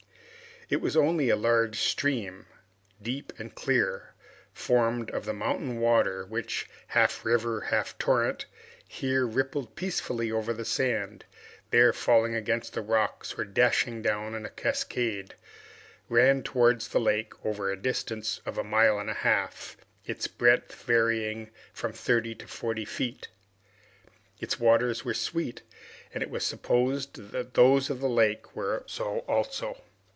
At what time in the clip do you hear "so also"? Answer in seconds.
28.87-29.83